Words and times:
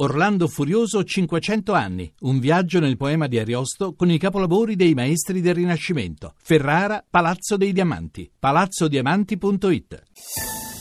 Orlando 0.00 0.46
Furioso 0.46 1.02
500 1.02 1.72
anni, 1.72 2.12
un 2.20 2.38
viaggio 2.38 2.78
nel 2.78 2.96
poema 2.96 3.26
di 3.26 3.36
Ariosto 3.36 3.94
con 3.94 4.08
i 4.12 4.16
capolavori 4.16 4.76
dei 4.76 4.94
maestri 4.94 5.40
del 5.40 5.56
Rinascimento. 5.56 6.34
Ferrara, 6.40 7.04
Palazzo 7.08 7.56
dei 7.56 7.72
Diamanti, 7.72 8.30
palazzodiamanti.it. 8.38 10.02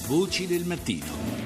Voci 0.07 0.45
del 0.45 0.65
mattino. 0.65 1.36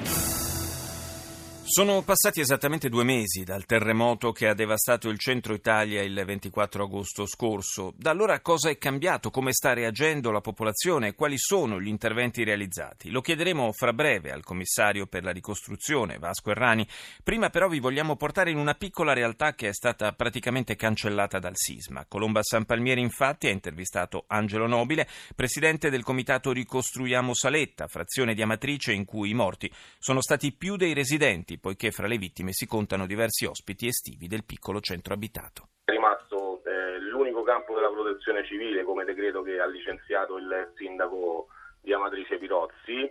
Sono 1.74 2.02
passati 2.02 2.40
esattamente 2.40 2.90
due 2.90 3.02
mesi 3.02 3.44
dal 3.44 3.64
terremoto 3.64 4.30
che 4.30 4.46
ha 4.46 4.52
devastato 4.52 5.08
il 5.08 5.18
centro 5.18 5.54
Italia 5.54 6.02
il 6.02 6.22
24 6.22 6.84
agosto 6.84 7.24
scorso. 7.24 7.94
Da 7.96 8.10
allora 8.10 8.40
cosa 8.40 8.68
è 8.68 8.76
cambiato? 8.76 9.30
Come 9.30 9.54
sta 9.54 9.72
reagendo 9.72 10.30
la 10.30 10.42
popolazione? 10.42 11.14
Quali 11.14 11.38
sono 11.38 11.80
gli 11.80 11.86
interventi 11.86 12.44
realizzati? 12.44 13.08
Lo 13.08 13.22
chiederemo 13.22 13.72
fra 13.72 13.94
breve 13.94 14.32
al 14.32 14.44
commissario 14.44 15.06
per 15.06 15.24
la 15.24 15.30
ricostruzione, 15.30 16.18
Vasco 16.18 16.50
Errani. 16.50 16.86
Prima 17.22 17.48
però 17.48 17.68
vi 17.68 17.80
vogliamo 17.80 18.16
portare 18.16 18.50
in 18.50 18.58
una 18.58 18.74
piccola 18.74 19.14
realtà 19.14 19.54
che 19.54 19.68
è 19.68 19.72
stata 19.72 20.12
praticamente 20.12 20.76
cancellata 20.76 21.38
dal 21.38 21.56
sisma. 21.56 22.04
Colomba 22.06 22.42
San 22.42 22.66
Palmieri 22.66 23.00
infatti 23.00 23.46
ha 23.46 23.50
intervistato 23.50 24.24
Angelo 24.26 24.66
Nobile, 24.66 25.08
presidente 25.34 25.88
del 25.88 26.02
comitato 26.02 26.52
Ricostruiamo 26.52 27.32
Saletta, 27.32 27.86
frazione 27.86 28.34
di 28.34 28.42
Amatrice 28.42 28.92
in 28.92 29.06
cui 29.06 29.30
i 29.30 29.34
morti 29.34 29.72
sono 29.98 30.20
stati 30.20 30.52
più 30.52 30.76
dei 30.76 30.92
residenti 30.92 31.60
poiché 31.62 31.92
fra 31.92 32.08
le 32.08 32.18
vittime 32.18 32.50
si 32.50 32.66
contano 32.66 33.06
diversi 33.06 33.46
ospiti 33.46 33.86
estivi 33.86 34.26
del 34.26 34.44
piccolo 34.44 34.80
centro 34.80 35.14
abitato. 35.14 35.68
È 35.84 35.92
rimasto 35.92 36.60
eh, 36.64 36.98
l'unico 36.98 37.44
campo 37.44 37.74
della 37.76 37.88
protezione 37.88 38.44
civile 38.44 38.82
come 38.82 39.04
decreto 39.04 39.42
che 39.42 39.60
ha 39.60 39.66
licenziato 39.66 40.38
il 40.38 40.72
sindaco 40.74 41.46
di 41.80 41.92
Amatrice 41.92 42.36
Pirozzi 42.38 43.08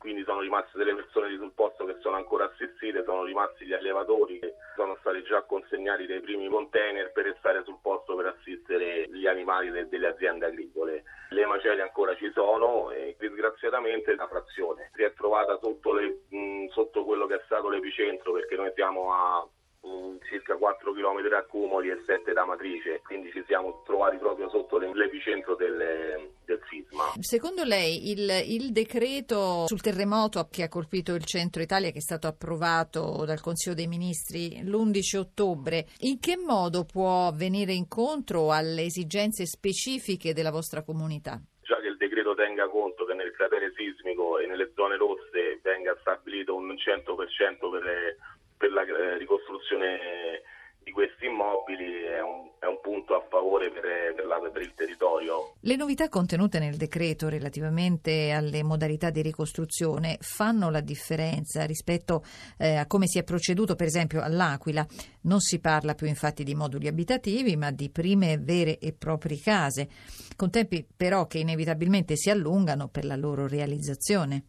quindi 0.00 0.24
sono 0.24 0.40
rimaste 0.40 0.78
delle 0.78 0.94
persone 0.94 1.28
di 1.28 1.36
sul 1.36 1.52
posto 1.52 1.84
che 1.84 1.96
sono 2.00 2.16
ancora 2.16 2.46
assistite, 2.46 3.04
sono 3.04 3.22
rimasti 3.22 3.66
gli 3.66 3.74
allevatori 3.74 4.38
che 4.38 4.49
sono 4.80 4.96
stati 5.00 5.22
già 5.24 5.42
consegnati 5.42 6.06
dei 6.06 6.20
primi 6.20 6.48
container 6.48 7.12
per 7.12 7.26
restare 7.26 7.62
sul 7.64 7.78
posto 7.82 8.16
per 8.16 8.26
assistere 8.26 9.06
gli 9.10 9.26
animali 9.26 9.70
de- 9.70 9.88
delle 9.88 10.06
aziende 10.06 10.46
agricole. 10.46 11.02
Le 11.28 11.44
macerie 11.44 11.82
ancora 11.82 12.16
ci 12.16 12.30
sono 12.32 12.90
e 12.90 13.14
disgraziatamente 13.18 14.14
la 14.14 14.26
frazione 14.26 14.90
si 14.94 15.02
è 15.02 15.12
trovata 15.12 15.58
sotto, 15.60 15.92
le, 15.92 16.22
mh, 16.30 16.68
sotto 16.68 17.04
quello 17.04 17.26
che 17.26 17.34
è 17.34 17.42
stato 17.44 17.68
l'epicentro 17.68 18.32
perché 18.32 18.56
noi 18.56 18.72
siamo 18.74 19.12
a 19.12 19.46
circa 20.28 20.56
4 20.56 20.92
km 20.92 21.32
a 21.34 21.42
Cumoli 21.44 21.90
e 21.90 22.02
7 22.06 22.32
da 22.32 22.44
Matrice, 22.44 23.00
quindi 23.04 23.30
ci 23.32 23.42
siamo 23.46 23.82
trovati 23.84 24.16
proprio 24.16 24.48
sotto 24.48 24.78
l'epicentro 24.78 25.54
del, 25.56 26.30
del 26.44 26.60
sisma. 26.68 27.12
Secondo 27.20 27.64
lei 27.64 28.10
il, 28.10 28.28
il, 28.46 28.72
decreto 28.72 29.66
sul 29.66 29.80
terremoto 29.80 30.46
che 30.50 30.62
ha 30.64 30.68
colpito 30.68 31.14
il 31.14 31.24
centro 31.24 31.62
Italia, 31.62 31.90
che 31.90 31.98
è 31.98 32.02
stato 32.02 32.26
approvato 32.26 33.24
dal 33.24 33.40
Consiglio 33.40 33.74
dei 33.74 33.86
Ministri 33.86 34.62
l'11 34.64 35.16
ottobre, 35.16 35.86
in 36.00 36.18
che 36.20 36.36
modo 36.36 36.84
può 36.84 37.30
venire 37.32 37.72
incontro 37.72 38.52
alle 38.52 38.82
esigenze 38.82 39.46
specifiche 39.46 40.32
della 40.32 40.50
vostra 40.50 40.82
comunità? 40.82 41.40
Già 41.62 41.78
che 41.80 41.88
il 41.88 41.96
decreto 41.96 42.34
tenga 42.34 42.68
conto 42.68 43.04
che 43.04 43.14
nel 43.14 43.32
cratere 43.32 43.72
sismico 43.76 44.38
e 44.38 44.46
nelle 44.46 44.72
zone 44.74 44.96
rosse 44.96 45.60
venga 45.62 45.96
stabilito 46.00 46.54
un 46.54 46.72
100% 46.72 47.70
per 47.70 48.16
per 48.60 48.70
la 48.72 48.82
eh, 48.82 49.16
ricostruzione 49.16 50.42
di 50.82 50.92
questi 50.92 51.24
immobili 51.24 52.02
è 52.02 52.20
un, 52.20 52.50
è 52.58 52.66
un 52.66 52.78
punto 52.82 53.14
a 53.14 53.24
favore 53.26 53.70
per, 53.70 54.12
per, 54.14 54.26
la, 54.26 54.38
per, 54.38 54.60
il 54.60 54.74
territorio. 54.74 55.54
Le 55.60 55.76
novità 55.76 56.10
contenute 56.10 56.58
nel 56.58 56.76
decreto 56.76 57.30
relativamente 57.30 58.32
alle 58.32 58.62
modalità 58.62 59.08
di 59.08 59.22
ricostruzione 59.22 60.18
fanno 60.20 60.68
la 60.70 60.80
differenza 60.80 61.64
rispetto 61.64 62.22
eh, 62.58 62.76
a 62.76 62.86
come 62.86 63.06
si 63.06 63.18
è 63.18 63.24
proceduto 63.24 63.76
per 63.76 63.86
esempio 63.86 64.20
all'Aquila. 64.20 64.84
Non 65.22 65.40
si 65.40 65.58
parla 65.58 65.94
più 65.94 66.06
infatti 66.06 66.44
di 66.44 66.54
moduli 66.54 66.86
abitativi 66.86 67.56
ma 67.56 67.70
di 67.70 67.88
prime 67.90 68.36
vere 68.38 68.78
e 68.78 68.92
proprie 68.92 69.40
case, 69.40 69.88
con 70.36 70.50
tempi 70.50 70.86
però 70.94 71.26
che 71.26 71.38
inevitabilmente 71.38 72.14
si 72.16 72.28
allungano 72.28 72.88
per 72.88 73.06
la 73.06 73.16
loro 73.16 73.48
realizzazione 73.48 74.44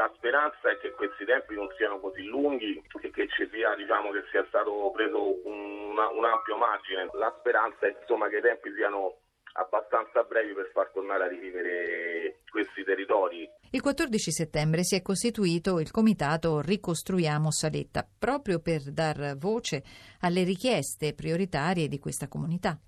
la 0.00 0.10
speranza 0.14 0.70
è 0.70 0.79
questi 1.00 1.24
tempi 1.24 1.54
non 1.54 1.72
siano 1.78 1.98
così 1.98 2.24
lunghi 2.24 2.76
e 2.76 3.10
che 3.10 3.26
ci 3.28 3.48
sia, 3.50 3.74
diciamo, 3.74 4.10
che 4.10 4.22
sia 4.30 4.44
stato 4.48 4.90
preso 4.92 5.16
un, 5.48 5.96
un 5.96 6.24
ampio 6.24 6.56
margine. 6.58 7.08
La 7.14 7.34
speranza 7.40 7.86
è 7.86 7.96
insomma, 7.98 8.28
che 8.28 8.36
i 8.36 8.42
tempi 8.42 8.70
siano 8.74 9.16
abbastanza 9.54 10.22
brevi 10.24 10.52
per 10.52 10.70
far 10.74 10.90
tornare 10.92 11.24
a 11.24 11.28
rivivere 11.28 12.40
questi 12.50 12.84
territori. 12.84 13.48
Il 13.70 13.80
14 13.80 14.30
settembre 14.30 14.84
si 14.84 14.94
è 14.94 15.00
costituito 15.00 15.80
il 15.80 15.90
comitato 15.90 16.60
Ricostruiamo 16.60 17.50
Saletta 17.50 18.06
proprio 18.06 18.60
per 18.60 18.92
dar 18.92 19.36
voce 19.38 19.82
alle 20.20 20.42
richieste 20.44 21.14
prioritarie 21.14 21.88
di 21.88 21.98
questa 21.98 22.28
comunità 22.28 22.78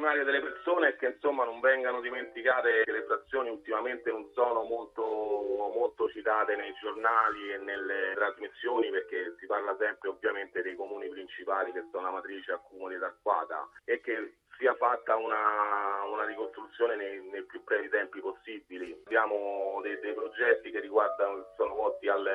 primarie 0.00 0.24
delle 0.24 0.40
persone 0.40 0.88
è 0.88 0.96
che 0.96 1.08
insomma 1.08 1.44
non 1.44 1.60
vengano 1.60 2.00
dimenticate 2.00 2.84
che 2.84 2.90
le 2.90 3.04
frazioni 3.04 3.50
ultimamente 3.50 4.10
non 4.10 4.30
sono 4.32 4.62
molto, 4.62 5.02
molto 5.04 6.08
citate 6.08 6.56
nei 6.56 6.72
giornali 6.80 7.52
e 7.52 7.58
nelle 7.58 8.14
trasmissioni 8.14 8.88
perché 8.88 9.34
si 9.38 9.44
parla 9.44 9.76
sempre 9.78 10.08
ovviamente 10.08 10.62
dei 10.62 10.74
comuni 10.74 11.06
principali 11.10 11.70
che 11.72 11.84
sono 11.92 12.08
Amatrice, 12.08 12.52
Accumuli 12.52 12.94
ed 12.94 13.02
Arquata 13.02 13.68
e 13.84 14.00
che 14.00 14.36
sia 14.56 14.74
fatta 14.76 15.16
una, 15.16 16.02
una 16.06 16.24
ricostruzione 16.24 16.96
nei, 16.96 17.20
nei, 17.28 17.44
più 17.44 17.62
brevi 17.62 17.90
tempi 17.90 18.20
possibili. 18.20 18.98
Abbiamo 19.04 19.80
dei, 19.82 20.00
dei 20.00 20.14
progetti 20.14 20.70
che 20.70 20.80
riguardano, 20.80 21.52
sono 21.56 21.74
volti 21.74 22.08
al, 22.08 22.26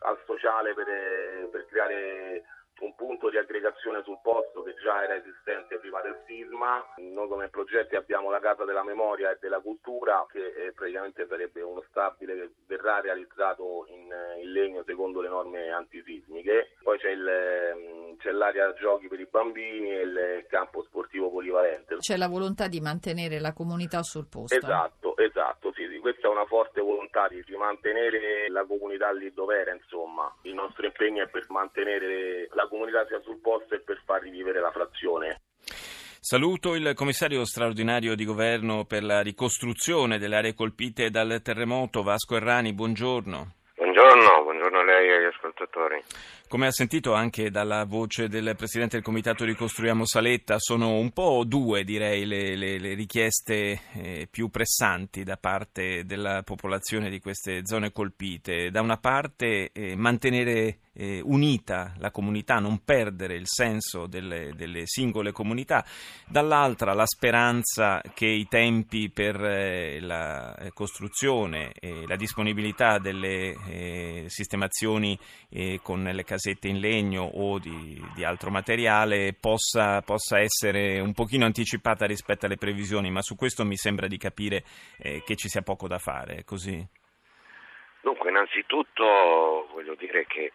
al 0.00 0.18
sociale 0.26 0.74
per, 0.74 1.48
per 1.50 1.66
creare 1.66 2.42
un 2.80 2.94
punto 2.94 3.30
di 3.30 3.38
aggregazione 3.38 4.02
sul 4.04 4.18
posto 4.22 4.62
che 4.62 4.74
già 4.82 5.02
era 5.02 5.16
esistente 5.16 5.78
prima 5.78 6.00
del 6.02 6.20
sisma. 6.26 6.84
Noi 6.96 7.28
come 7.28 7.48
progetti 7.48 7.96
abbiamo 7.96 8.30
la 8.30 8.40
Casa 8.40 8.64
della 8.64 8.84
Memoria 8.84 9.30
e 9.30 9.38
della 9.40 9.60
Cultura 9.60 10.26
che 10.30 10.44
eh, 10.44 10.72
praticamente 10.72 11.26
sarebbe 11.26 11.62
uno 11.62 11.82
stabile 11.88 12.34
che 12.34 12.50
verrà 12.66 13.00
realizzato 13.00 13.86
in, 13.88 14.12
in 14.42 14.52
legno 14.52 14.82
secondo 14.84 15.20
le 15.20 15.28
norme 15.28 15.70
antisismiche. 15.70 16.76
Poi 16.82 16.98
c'è, 16.98 17.10
il, 17.10 17.26
ehm, 17.26 18.16
c'è 18.18 18.30
l'area 18.30 18.72
giochi 18.74 19.08
per 19.08 19.20
i 19.20 19.28
bambini 19.30 19.92
e 19.92 20.00
il 20.02 20.46
campo 20.48 20.82
sportivo 20.82 21.30
polivalente. 21.30 21.96
C'è 21.96 22.16
la 22.16 22.28
volontà 22.28 22.68
di 22.68 22.80
mantenere 22.80 23.40
la 23.40 23.52
comunità 23.52 24.02
sul 24.02 24.26
posto. 24.28 24.54
Esatto, 24.54 25.14
sì. 25.16 25.24
Questa 26.06 26.28
è 26.28 26.30
una 26.30 26.46
forte 26.46 26.80
volontà 26.80 27.26
di 27.26 27.42
mantenere 27.56 28.46
la 28.48 28.64
comunità 28.64 29.10
lì 29.10 29.32
dove 29.34 29.58
era, 29.58 29.74
insomma. 29.74 30.32
Il 30.42 30.54
nostro 30.54 30.86
impegno 30.86 31.24
è 31.24 31.28
per 31.28 31.44
mantenere 31.48 32.46
la 32.54 32.68
comunità 32.68 33.04
sia 33.08 33.20
sul 33.22 33.40
posto 33.40 33.74
e 33.74 33.80
per 33.80 34.00
far 34.04 34.22
rivivere 34.22 34.60
la 34.60 34.70
frazione. 34.70 35.40
Saluto 36.20 36.76
il 36.76 36.94
commissario 36.94 37.44
straordinario 37.44 38.14
di 38.14 38.24
governo 38.24 38.84
per 38.84 39.02
la 39.02 39.20
ricostruzione 39.20 40.18
delle 40.18 40.36
aree 40.36 40.54
colpite 40.54 41.10
dal 41.10 41.40
terremoto, 41.42 42.04
Vasco 42.04 42.36
Errani. 42.36 42.72
Buongiorno. 42.72 43.54
Buongiorno, 43.96 44.42
buongiorno 44.42 44.78
a 44.80 44.84
lei 44.84 45.08
e 45.08 45.14
agli 45.14 45.24
ascoltatori. 45.24 46.02
Come 46.48 46.66
ha 46.66 46.70
sentito 46.70 47.14
anche 47.14 47.50
dalla 47.50 47.86
voce 47.86 48.28
del 48.28 48.54
Presidente 48.54 48.96
del 48.96 49.04
Comitato 49.04 49.46
Ricostruiamo 49.46 50.04
Saletta, 50.04 50.56
sono 50.58 50.98
un 50.98 51.12
po' 51.12 51.44
due 51.46 51.82
direi 51.82 52.26
le, 52.26 52.56
le, 52.56 52.78
le 52.78 52.92
richieste 52.92 53.80
eh, 53.94 54.28
più 54.30 54.50
pressanti 54.50 55.24
da 55.24 55.38
parte 55.38 56.04
della 56.04 56.42
popolazione 56.42 57.08
di 57.08 57.20
queste 57.20 57.62
zone 57.64 57.90
colpite. 57.90 58.70
Da 58.70 58.82
una 58.82 58.98
parte 58.98 59.70
eh, 59.72 59.96
mantenere 59.96 60.80
eh, 60.96 61.20
unita 61.22 61.94
la 61.98 62.10
comunità, 62.10 62.56
non 62.56 62.82
perdere 62.84 63.34
il 63.34 63.46
senso 63.46 64.06
delle, 64.06 64.52
delle, 64.54 64.82
singole 64.84 65.32
comunità, 65.32 65.84
dall'altra 66.26 66.94
la 66.94 67.06
speranza 67.06 68.00
che 68.14 68.26
i 68.26 68.46
tempi 68.48 69.10
per 69.10 69.42
eh, 69.42 70.00
la 70.00 70.54
costruzione 70.72 71.72
e 71.78 72.06
la 72.06 72.16
disponibilità 72.16 72.98
delle 72.98 73.54
eh, 73.86 74.24
sistemazioni 74.28 75.18
eh, 75.50 75.80
con 75.82 76.02
le 76.02 76.24
casette 76.24 76.68
in 76.68 76.78
legno 76.78 77.22
o 77.22 77.58
di, 77.58 78.00
di 78.14 78.24
altro 78.24 78.50
materiale 78.50 79.34
possa, 79.38 80.00
possa, 80.02 80.40
essere 80.40 81.00
un 81.00 81.12
pochino 81.12 81.44
anticipata 81.44 82.06
rispetto 82.06 82.46
alle 82.46 82.56
previsioni, 82.56 83.10
ma 83.10 83.22
su 83.22 83.36
questo 83.36 83.64
mi 83.64 83.76
sembra 83.76 84.06
di 84.06 84.16
capire 84.16 84.64
eh, 84.98 85.22
che 85.24 85.36
ci 85.36 85.48
sia 85.48 85.62
poco 85.62 85.86
da 85.88 85.98
fare, 85.98 86.36
è 86.36 86.44
così? 86.44 86.84
Dunque, 88.00 88.30
innanzitutto 88.30 89.68
voglio 89.72 89.94
dire 89.94 90.26
che 90.26 90.52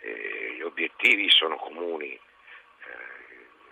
eh, 0.00 0.54
gli 0.56 0.62
obiettivi 0.62 1.28
sono 1.30 1.56
comuni. 1.56 2.10
Eh, 2.12 2.20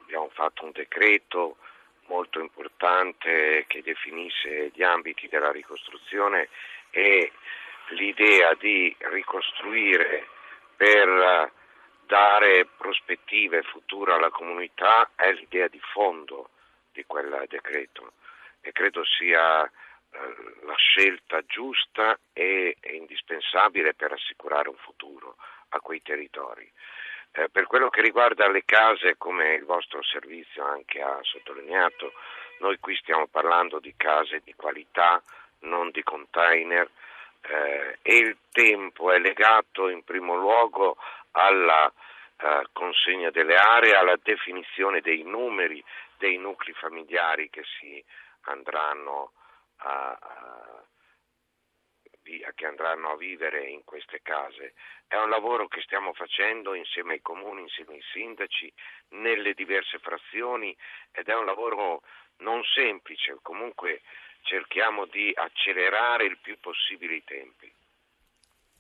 abbiamo 0.03 0.29
fatto 0.33 0.65
un 0.65 0.73
decreto 0.73 1.57
molto 2.07 2.41
importante 2.41 3.65
che 3.67 3.83
definisse 3.83 4.71
gli 4.75 4.83
ambiti 4.83 5.29
della 5.29 5.51
ricostruzione 5.51 6.49
e 6.91 7.33
l'idea 7.91 8.55
di 8.55 8.95
ricostruire 8.99 10.29
per 10.77 11.53
dare 12.07 12.67
prospettive 12.77 13.63
future 13.63 14.15
alla 14.15 14.31
comunità 14.31 15.11
è 15.15 15.33
l'idea 15.33 15.69
di 15.69 15.81
fondo 15.93 16.51
di 16.93 17.05
quel 17.07 17.45
decreto 17.49 18.13
e 18.61 18.73
credo 18.73 19.05
sia 19.05 19.65
eh, 19.65 19.71
la 20.65 20.75
scelta 20.75 21.43
giusta 21.47 22.19
e 22.33 22.77
indispensabile 22.93 23.95
per 23.95 24.13
assicurare 24.13 24.69
un 24.69 24.77
futuro 24.77 25.37
a 25.71 25.81
quei 25.81 26.01
territori. 26.03 26.71
Eh, 27.33 27.51
per 27.51 27.67
quello 27.67 27.91
che 27.91 28.01
riguarda 28.01 28.49
le 28.49 28.65
case, 28.65 29.17
come 29.19 29.55
il 29.55 29.65
vostro 29.65 30.03
servizio 30.03 30.65
anche 30.65 31.01
ha 31.03 31.19
sottolineato, 31.23 32.13
noi 32.61 32.79
qui 32.79 32.97
stiamo 32.97 33.27
parlando 33.27 33.79
di 33.79 33.95
case 33.97 34.41
di 34.43 34.55
qualità, 34.55 35.23
non 35.61 35.91
di 35.91 36.03
container 36.03 36.89
eh, 37.43 37.99
e 38.03 38.17
il 38.17 38.37
tempo 38.51 39.13
è 39.13 39.19
legato 39.19 39.89
in 39.89 40.03
primo 40.05 40.37
luogo 40.37 40.97
alla 41.33 41.93
eh, 42.37 42.67
consegna 42.73 43.31
delle 43.31 43.57
aree, 43.57 43.95
alla 43.95 44.19
definizione 44.23 45.01
dei 45.01 45.23
numeri 45.23 45.83
dei 46.19 46.37
nuclei 46.37 46.75
familiari 46.75 47.49
che 47.49 47.63
si 47.79 48.05
andranno 48.43 49.33
a, 49.79 50.11
a 50.11 50.83
che 52.55 52.67
andranno 52.67 53.13
a 53.13 53.17
vivere 53.17 53.69
in 53.69 53.85
queste 53.85 54.21
case. 54.23 54.75
È 55.07 55.17
un 55.17 55.31
lavoro 55.31 55.67
che 55.67 55.81
stiamo 55.81 56.13
facendo 56.13 56.75
insieme 56.75 57.15
ai 57.15 57.23
comuni, 57.23 57.63
insieme 57.63 57.95
ai 57.95 58.03
sindaci, 58.13 58.71
nelle 59.11 59.55
diverse 59.55 59.99
frazioni 59.99 60.77
ed 61.13 61.29
è 61.29 61.35
un 61.35 61.47
lavoro 61.47 62.03
non 62.39 62.63
semplice, 62.65 63.39
comunque 63.41 64.03
cerchiamo 64.43 65.07
di 65.07 65.33
accelerare 65.35 66.25
il 66.25 66.39
più 66.41 66.59
possibile 66.61 67.17
i 67.17 67.25
tempi. 67.25 67.73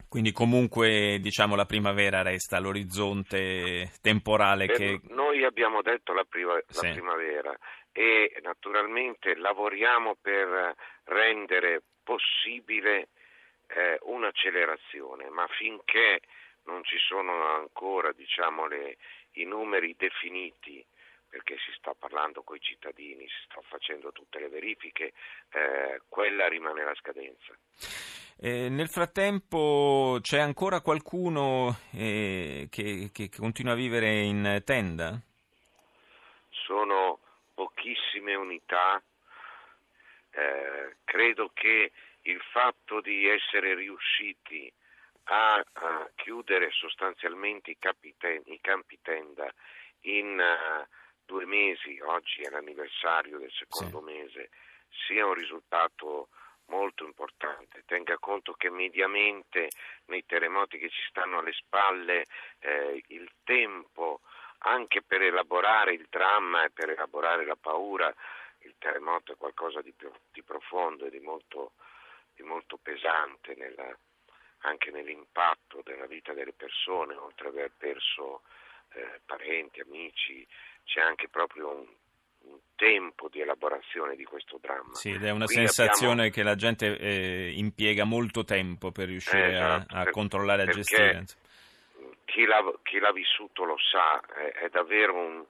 Quindi 0.08 0.32
comunque 0.32 1.18
diciamo 1.20 1.54
la 1.54 1.66
primavera 1.66 2.22
resta 2.22 2.58
l'orizzonte 2.58 3.92
temporale 4.00 4.64
per 4.64 4.76
che... 4.76 5.00
Noi 5.10 5.44
abbiamo 5.44 5.82
detto 5.82 6.14
la, 6.14 6.24
priva- 6.24 6.62
sì. 6.66 6.86
la 6.86 6.92
primavera 6.92 7.58
e 7.92 8.32
naturalmente 8.42 9.34
lavoriamo 9.36 10.16
per 10.20 10.74
rendere 11.04 11.82
possibile 12.02 13.08
eh, 13.66 13.98
un'accelerazione, 14.02 15.28
ma 15.28 15.46
finché 15.48 16.20
non 16.64 16.82
ci 16.84 16.96
sono 16.98 17.54
ancora 17.56 18.12
diciamo, 18.12 18.66
le, 18.66 18.96
i 19.32 19.44
numeri 19.44 19.94
definiti 19.98 20.82
perché 21.28 21.56
si 21.58 21.72
sta 21.76 21.94
parlando 21.94 22.42
con 22.42 22.56
i 22.56 22.60
cittadini, 22.60 23.26
si 23.28 23.44
sta 23.44 23.60
facendo 23.62 24.12
tutte 24.12 24.38
le 24.38 24.48
verifiche, 24.48 25.12
eh, 25.50 26.02
quella 26.08 26.48
rimane 26.48 26.84
la 26.84 26.94
scadenza. 26.94 27.56
Eh, 28.40 28.68
nel 28.68 28.88
frattempo 28.88 30.18
c'è 30.20 30.38
ancora 30.38 30.80
qualcuno 30.80 31.76
eh, 31.92 32.68
che, 32.70 33.10
che, 33.12 33.28
continua 33.36 33.72
a 33.72 33.76
vivere 33.76 34.20
in 34.20 34.62
tenda? 34.64 35.20
Sono 36.50 37.18
pochissime 37.54 38.34
unità, 38.36 39.02
eh, 40.30 40.96
credo 41.04 41.50
che 41.52 41.90
il 42.22 42.40
fatto 42.52 43.00
di 43.00 43.26
essere 43.26 43.74
riusciti 43.74 44.72
a, 45.24 45.54
a 45.72 46.10
chiudere 46.14 46.70
sostanzialmente 46.70 47.72
i, 47.72 47.76
capiten- 47.78 48.42
i 48.46 48.60
campi 48.60 48.98
tenda 49.02 49.52
in 50.02 50.38
uh, 50.38 50.86
due 51.28 51.44
mesi, 51.44 52.00
oggi 52.00 52.40
è 52.40 52.48
l'anniversario 52.48 53.38
del 53.38 53.52
secondo 53.52 53.98
sì. 53.98 54.04
mese, 54.04 54.50
sia 55.06 55.26
un 55.26 55.34
risultato 55.34 56.30
molto 56.68 57.04
importante. 57.04 57.82
Tenga 57.84 58.16
conto 58.18 58.54
che 58.54 58.70
mediamente 58.70 59.68
nei 60.06 60.24
terremoti 60.24 60.78
che 60.78 60.88
ci 60.88 61.02
stanno 61.10 61.40
alle 61.40 61.52
spalle 61.52 62.24
eh, 62.60 63.04
il 63.08 63.30
tempo 63.44 64.22
anche 64.60 65.02
per 65.02 65.20
elaborare 65.20 65.92
il 65.92 66.06
dramma 66.08 66.64
e 66.64 66.70
per 66.70 66.88
elaborare 66.88 67.44
la 67.44 67.56
paura, 67.56 68.12
il 68.60 68.74
terremoto 68.78 69.32
è 69.32 69.36
qualcosa 69.36 69.82
di, 69.82 69.92
più, 69.92 70.10
di 70.32 70.42
profondo 70.42 71.04
e 71.04 71.10
di 71.10 71.20
molto 71.20 71.72
di 72.34 72.44
molto 72.44 72.78
pesante 72.80 73.56
nella, 73.56 73.96
anche 74.58 74.92
nell'impatto 74.92 75.82
della 75.82 76.06
vita 76.06 76.32
delle 76.32 76.52
persone, 76.52 77.14
oltre 77.14 77.48
ad 77.48 77.54
aver 77.54 77.72
perso 77.76 78.42
eh, 78.94 79.20
parenti, 79.24 79.80
amici, 79.80 80.46
c'è 80.84 81.00
anche 81.00 81.28
proprio 81.28 81.68
un, 81.68 81.86
un, 82.50 82.58
tempo 82.74 83.28
di 83.28 83.40
elaborazione 83.40 84.14
di 84.16 84.24
questo 84.24 84.58
dramma. 84.60 84.94
Sì, 84.94 85.10
ed 85.10 85.24
è 85.24 85.30
una 85.30 85.46
Quindi 85.46 85.68
sensazione 85.68 86.26
abbiamo... 86.26 86.30
che 86.30 86.42
la 86.42 86.54
gente 86.54 86.98
eh, 86.98 87.52
impiega 87.56 88.04
molto 88.04 88.44
tempo 88.44 88.90
per 88.92 89.08
riuscire 89.08 89.52
esatto, 89.52 89.94
a, 89.94 90.00
a 90.00 90.04
per, 90.04 90.12
controllare 90.12 90.62
e 90.62 90.68
a 90.68 90.72
gestire. 90.72 91.24
Chi 92.24 92.44
l'ha, 92.44 92.62
chi 92.82 92.98
l'ha, 92.98 93.12
vissuto 93.12 93.64
lo 93.64 93.76
sa, 93.78 94.20
è, 94.20 94.64
è 94.64 94.68
davvero 94.68 95.14
un, 95.14 95.44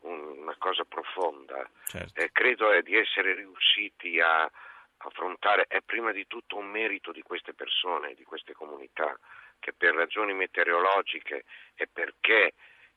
un, 0.00 0.38
una 0.38 0.56
cosa 0.58 0.84
profonda. 0.84 1.68
Certo. 1.86 2.20
Eh, 2.20 2.30
credo 2.32 2.70
eh, 2.72 2.82
di 2.82 2.96
essere 2.96 3.34
riusciti 3.34 4.20
a 4.20 4.50
affrontare 4.98 5.66
è 5.68 5.80
prima 5.82 6.12
di 6.12 6.26
tutto 6.26 6.56
un 6.56 6.66
merito 6.66 7.12
di 7.12 7.22
queste 7.22 7.54
persone, 7.54 8.14
di 8.14 8.24
queste 8.24 8.52
comunità, 8.52 9.18
che 9.58 9.72
per 9.72 9.94
ragioni 9.94 10.34
meteorologiche 10.34 11.44
e 11.74 11.88
perché 11.90 12.54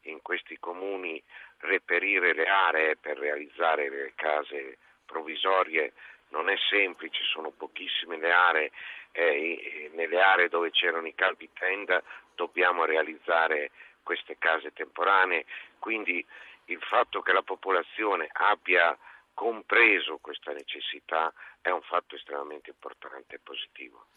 in 0.09 0.21
questi 0.21 0.57
comuni 0.59 1.21
reperire 1.59 2.33
le 2.33 2.45
aree 2.45 2.97
per 2.97 3.17
realizzare 3.17 3.89
le 3.89 4.13
case 4.15 4.77
provvisorie. 5.05 5.93
Non 6.29 6.49
è 6.49 6.55
semplice, 6.69 7.23
sono 7.23 7.51
pochissime 7.51 8.17
le 8.17 8.31
aree 8.31 8.71
e 9.11 9.89
nelle 9.93 10.21
aree 10.21 10.49
dove 10.49 10.71
c'erano 10.71 11.07
i 11.07 11.15
campi 11.15 11.49
tenda 11.53 12.03
dobbiamo 12.35 12.85
realizzare 12.85 13.71
queste 14.03 14.37
case 14.37 14.71
temporanee, 14.71 15.45
quindi 15.79 16.25
il 16.65 16.79
fatto 16.81 17.21
che 17.21 17.33
la 17.33 17.41
popolazione 17.41 18.29
abbia 18.31 18.95
compreso 19.37 20.17
questa 20.19 20.51
necessità 20.51 21.31
è 21.61 21.69
un 21.69 21.83
fatto 21.83 22.15
estremamente 22.15 22.71
importante 22.71 23.35
e 23.35 23.39
positivo. 23.43 24.07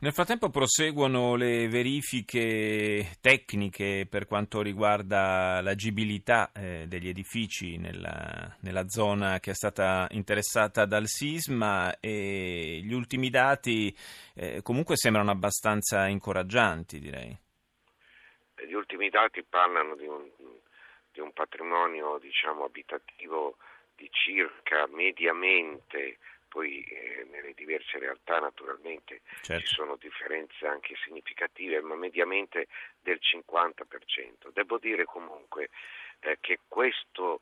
Nel 0.00 0.12
frattempo 0.12 0.50
proseguono 0.50 1.36
le 1.36 1.68
verifiche 1.68 3.16
tecniche 3.22 4.06
per 4.08 4.26
quanto 4.26 4.60
riguarda 4.60 5.62
l'agibilità 5.62 6.52
eh, 6.52 6.84
degli 6.86 7.08
edifici 7.08 7.78
nella, 7.78 8.54
nella, 8.60 8.86
zona 8.88 9.40
che 9.40 9.52
è 9.52 9.54
stata 9.54 10.06
interessata 10.10 10.84
dal 10.84 11.06
sisma 11.06 11.98
e 11.98 12.82
gli 12.84 12.92
ultimi 12.92 13.30
dati 13.30 13.96
eh, 14.34 14.60
comunque 14.60 14.96
sembrano 14.96 15.30
abbastanza 15.30 16.08
incoraggianti, 16.08 17.00
direi. 17.00 17.34
Gli 18.66 18.74
ultimi 18.74 19.08
dati 19.08 19.42
parlano 19.44 19.96
di 19.96 20.06
un, 20.06 20.28
di 21.10 21.20
un 21.20 21.32
patrimonio 21.32 22.18
diciamo, 22.18 22.64
abitativo 22.64 23.56
circa 24.38 24.86
mediamente, 24.86 26.18
poi 26.46 26.82
eh, 26.84 27.26
nelle 27.30 27.54
diverse 27.54 27.98
realtà 27.98 28.38
naturalmente 28.38 29.22
certo. 29.42 29.66
ci 29.66 29.74
sono 29.74 29.96
differenze 29.96 30.64
anche 30.66 30.94
significative, 31.04 31.80
ma 31.80 31.96
mediamente 31.96 32.68
del 33.00 33.18
50%. 33.20 34.52
Devo 34.52 34.78
dire 34.78 35.04
comunque 35.04 35.70
eh, 36.20 36.38
che 36.40 36.60
questo 36.68 37.40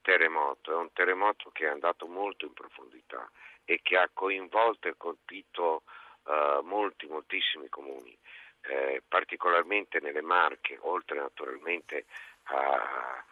terremoto 0.00 0.72
è 0.72 0.76
un 0.76 0.90
terremoto 0.92 1.50
che 1.50 1.66
è 1.66 1.68
andato 1.68 2.06
molto 2.06 2.46
in 2.46 2.54
profondità 2.54 3.30
e 3.66 3.80
che 3.82 3.98
ha 3.98 4.08
coinvolto 4.10 4.88
e 4.88 4.94
colpito 4.96 5.82
eh, 6.26 6.60
molti, 6.62 7.06
moltissimi 7.06 7.68
comuni. 7.68 8.16
Eh, 8.62 9.02
particolarmente 9.06 10.00
nelle 10.00 10.22
Marche, 10.22 10.78
oltre 10.80 11.20
naturalmente 11.20 12.06
a, 12.44 12.54
a, 12.54 13.24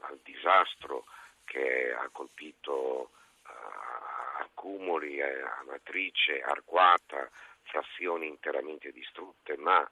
al 0.00 0.20
disastro 0.22 1.04
che 1.44 1.92
ha 1.92 2.08
colpito 2.10 3.10
uh, 3.44 4.40
accumuli, 4.40 5.18
eh, 5.18 5.42
Amatrice, 5.60 6.40
Arquata, 6.40 7.28
frazioni 7.62 8.26
interamente 8.26 8.92
distrutte, 8.92 9.56
ma 9.56 9.88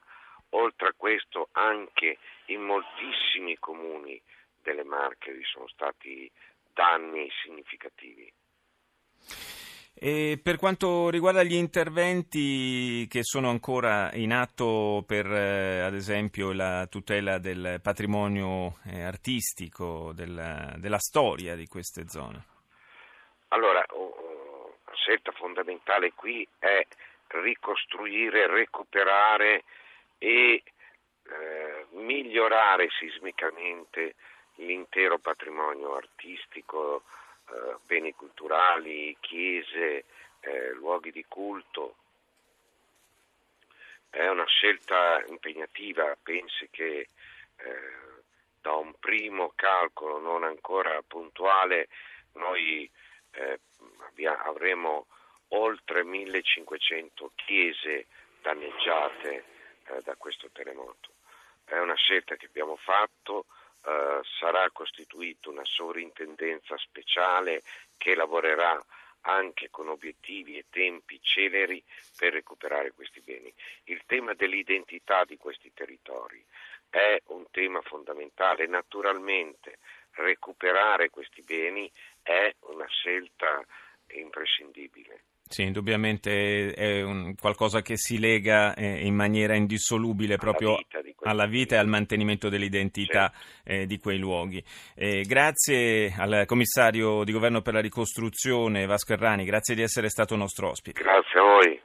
oltre 0.51 0.89
a 0.89 0.95
questo 0.97 1.49
anche 1.53 2.19
in 2.47 2.63
moltissimi 2.63 3.59
comuni 3.59 4.21
delle 4.63 4.85
Marche 4.85 5.33
vi 5.33 5.45
sono 5.45 5.69
stati 5.69 6.31
danni 6.73 7.31
significativi. 7.43 8.33
E 9.95 10.41
per 10.43 10.57
quanto 10.57 11.11
riguarda 11.11 11.43
gli 11.43 11.55
interventi 11.55 13.07
che 13.09 13.23
sono 13.23 13.51
ancora 13.51 14.11
in 14.15 14.33
atto 14.33 15.05
per, 15.07 15.27
eh, 15.27 15.81
ad 15.81 15.95
esempio, 15.95 16.53
la 16.53 16.87
tutela 16.87 17.39
del 17.39 17.81
patrimonio 17.83 18.79
eh, 18.87 19.03
artistico, 19.03 20.13
della, 20.15 20.75
della, 20.79 20.99
storia 20.99 21.55
di 21.55 21.67
queste 21.67 22.09
zone? 22.09 22.45
Allora, 23.49 23.81
la 23.81 24.95
scelta 24.95 25.33
fondamentale 25.33 26.13
qui 26.15 26.47
è 26.59 26.87
ricostruire, 27.29 28.47
recuperare 28.47 29.65
e 30.19 30.63
eh, 31.31 31.87
migliorare 31.91 32.89
sismicamente 32.99 34.15
l'intero 34.57 35.19
patrimonio 35.19 35.95
artistico, 35.95 37.03
eh, 37.51 37.77
beni 37.87 38.13
culturali, 38.15 39.17
chiese, 39.21 40.05
eh, 40.41 40.73
luoghi 40.73 41.11
di 41.11 41.25
culto. 41.27 41.97
È 44.09 44.27
una 44.29 44.47
scelta 44.47 45.23
impegnativa, 45.29 46.17
pensi 46.23 46.69
che 46.71 47.09
eh, 47.57 47.99
da 48.61 48.75
un 48.75 48.93
primo 48.99 49.53
calcolo 49.55 50.19
non 50.19 50.45
ancora 50.45 51.01
puntuale 51.07 51.89
noi 52.33 52.91
eh, 53.33 53.61
avremo 54.25 55.07
oltre 55.49 56.05
1500 56.05 57.33
chiese 57.35 58.07
danneggiate 58.43 59.45
eh, 59.85 60.01
da 60.03 60.15
questo 60.17 60.49
terremoto. 60.53 61.11
è 61.65 61.79
una 61.79 61.95
scelta 61.95 62.37
che 62.37 62.47
abbiamo 62.47 62.77
fatto, 62.77 63.47
eh, 63.85 64.21
sarà 64.39 64.69
costituita 64.73 65.51
una 65.51 65.65
sovrintendenza 65.65 66.77
speciale 66.79 67.63
che 67.97 68.15
lavorerà 68.15 68.83
anche 69.23 69.69
con 69.71 69.89
obiettivi 69.89 70.57
e 70.57 70.67
tempi 70.71 71.21
celeri 71.23 71.83
per 72.17 72.33
recuperare 72.33 72.93
questi 72.93 73.21
beni. 73.21 73.53
Il 73.85 74.03
tema 74.07 74.35
dell'identità 74.35 75.25
di 75.25 75.37
questi 75.37 75.73
territori 75.75 76.43
è 76.89 77.21
un 77.27 77.45
tema 77.51 77.81
fondamentale. 77.83 78.67
Naturalmente 78.67 79.79
recuperare 80.13 81.11
questi 81.11 81.43
beni 81.43 81.91
è 82.23 82.55
una 82.61 82.87
scelta 82.87 83.65
imprescindibile. 84.15 85.23
Sì, 85.51 85.63
indubbiamente 85.63 86.73
è 86.73 87.03
un, 87.03 87.35
qualcosa 87.35 87.83
che 87.83 87.97
si 87.97 88.21
lega 88.21 88.73
eh, 88.75 89.05
in 89.05 89.17
maniera 89.17 89.57
indissolubile 89.57 90.37
proprio 90.37 90.69
alla 90.69 90.77
vita, 90.79 90.90
alla 91.23 91.47
vita 91.47 91.75
e 91.75 91.79
al 91.79 91.89
mantenimento 91.89 92.49
dell'identità 92.49 93.31
certo. 93.31 93.71
eh, 93.71 93.87
di 93.87 93.99
quei 93.99 94.19
luoghi. 94.19 94.63
Eh, 94.95 95.23
grazie 95.23 96.15
al 96.17 96.45
commissario 96.47 97.25
di 97.25 97.33
governo 97.33 97.61
per 97.61 97.75
la 97.75 97.81
ricostruzione 97.81 98.87
Vasco 98.87 99.13
Errani, 99.13 99.45
grazie 99.45 99.75
di 99.75 99.83
essere 99.83 100.09
stato 100.09 100.37
nostro 100.37 100.71
ospite. 100.71 101.03
Grazie 101.03 101.41
a 101.41 101.43
voi. 101.43 101.79